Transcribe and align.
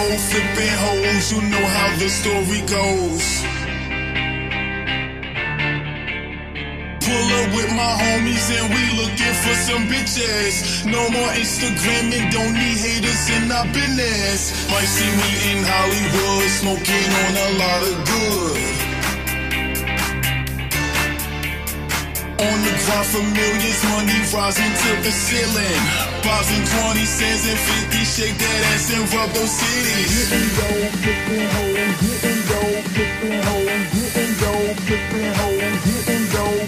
on, 0.00 0.18
flipping 0.18 0.76
hoes. 0.82 1.32
You 1.32 1.40
know 1.52 1.66
how 1.76 1.90
the 1.98 2.08
story 2.08 2.60
goes. 2.66 3.26
Pull 7.04 7.28
up 7.40 7.48
with 7.56 7.72
my 7.74 7.92
homies 8.02 8.46
and 8.56 8.66
we 8.74 8.82
looking 9.00 9.36
for 9.42 9.56
some 9.66 9.84
bitches. 9.92 10.84
No 10.86 11.02
more 11.10 11.32
Instagram 11.42 12.12
and 12.16 12.26
don't 12.32 12.54
need 12.54 12.78
haters 12.78 13.24
in 13.36 13.50
our 13.50 13.66
business. 13.72 14.68
Might 14.70 14.90
see 14.96 15.10
me 15.22 15.30
in 15.50 15.58
Hollywood 15.72 16.48
smoking 16.60 17.08
on 17.22 17.32
a 17.46 17.48
lot 17.62 17.80
of 17.90 17.96
good. 18.10 18.60
On 22.46 22.56
the 22.64 22.72
grind 22.84 23.06
for 23.12 23.24
millions, 23.36 23.82
money 23.92 24.20
rising 24.32 24.72
to 24.82 24.90
the 25.04 25.12
ceiling. 25.12 26.09
Bars 26.22 26.50
and 26.52 26.66
20 26.66 27.04
cents 27.04 27.48
and 27.48 27.58
50, 27.58 28.04
shake 28.04 28.36
that 28.36 28.60
ass 28.74 28.92
and 28.92 29.08
rub 29.14 29.30
those 29.30 29.50
cities. 29.50 30.28
Getting 30.28 30.52
dope, 30.56 30.92
getting 31.00 31.48
getting 32.00 32.42
dope, 32.50 32.84
getting 32.92 33.40
getting 33.90 34.32
dope, 34.36 34.78
getting 34.84 35.16
getting 35.80 36.24
dope, 36.28 36.50
getting 36.50 36.60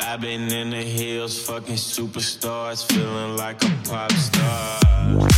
I've 0.00 0.20
been 0.20 0.52
in 0.52 0.70
the 0.70 0.76
hills, 0.76 1.44
fucking 1.44 1.74
superstars, 1.74 2.86
feeling 2.86 3.36
like 3.36 3.62
a 3.64 3.70
pop 3.88 4.12
star. 4.12 5.37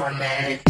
Stop 0.00 0.69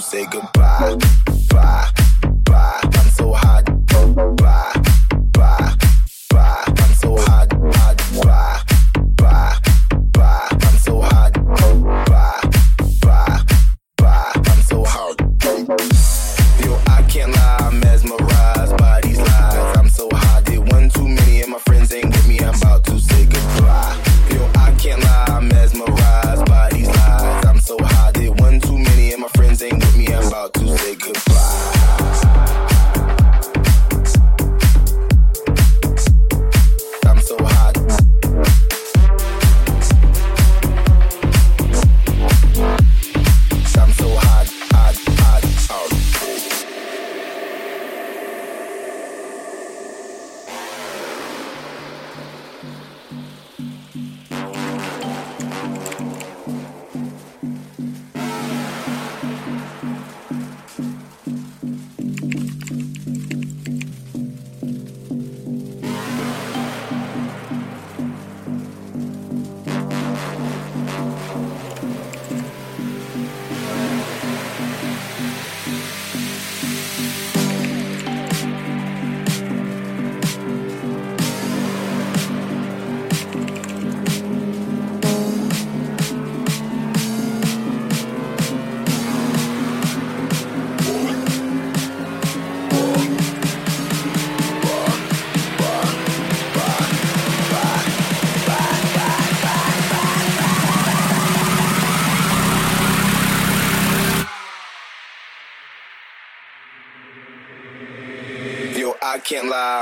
say 0.00 0.24
goodbye. 0.26 0.49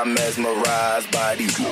I'm 0.00 0.14
mesmerized 0.14 1.10
by 1.10 1.34
these. 1.34 1.67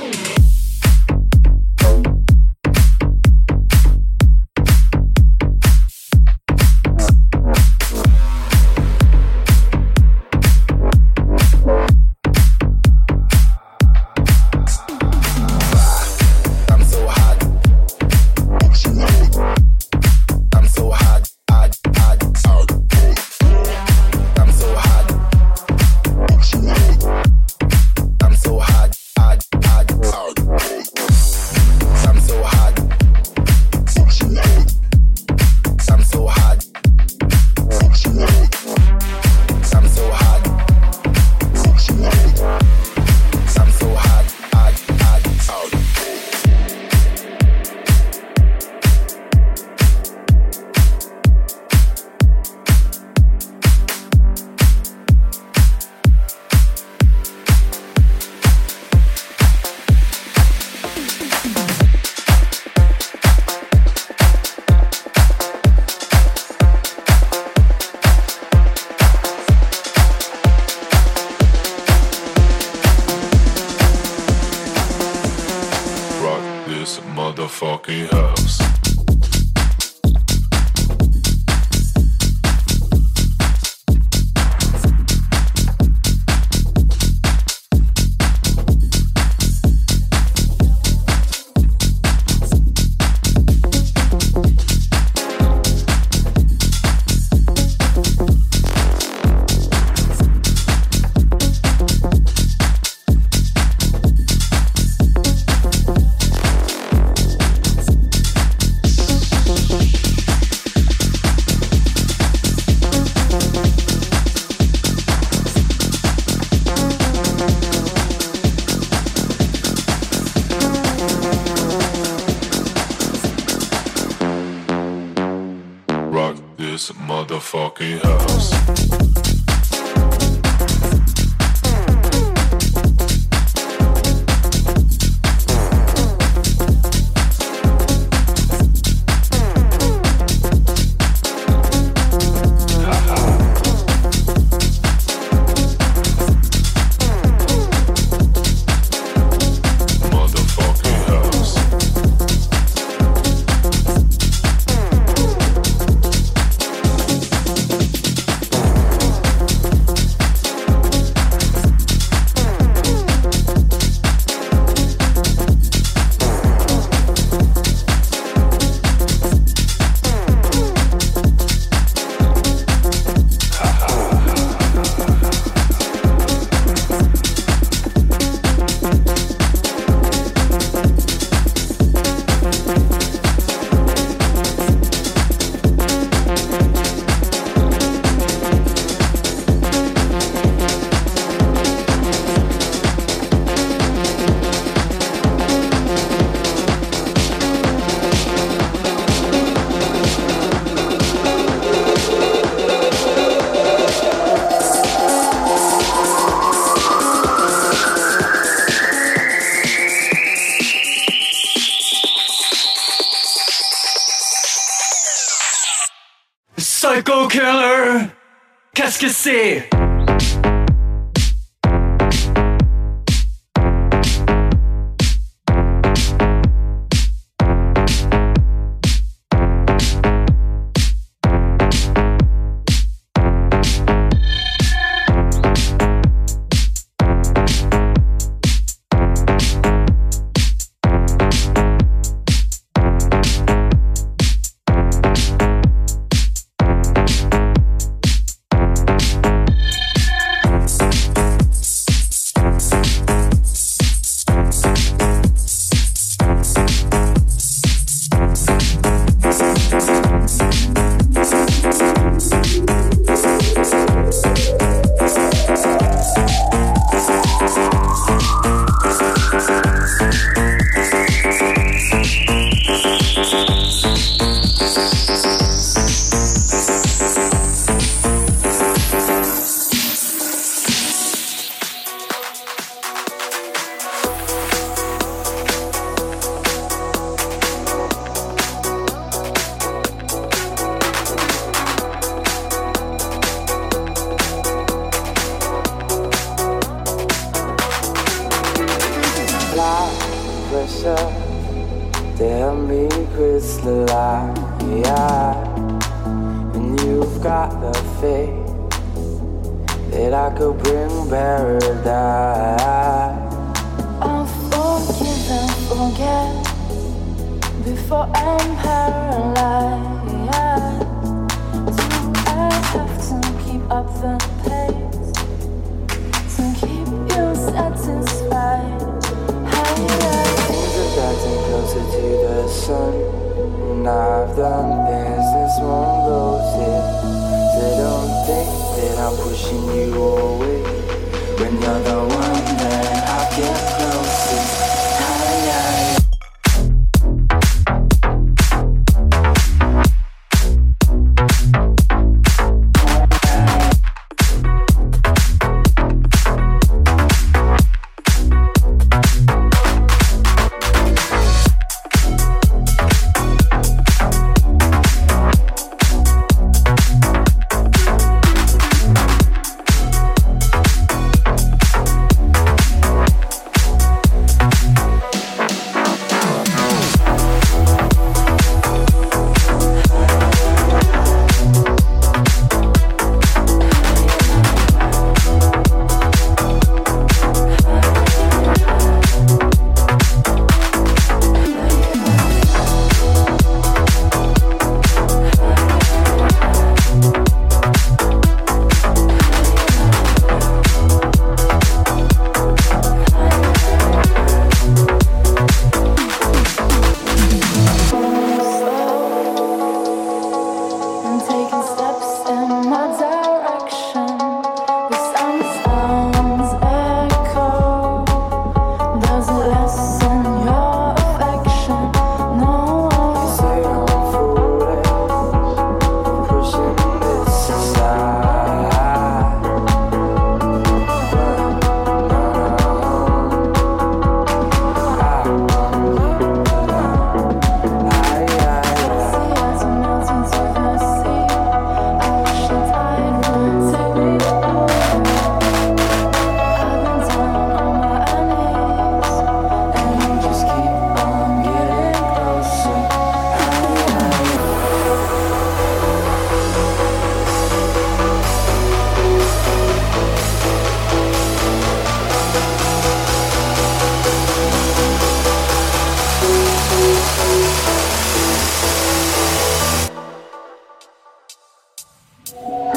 Oh. 472.39 472.76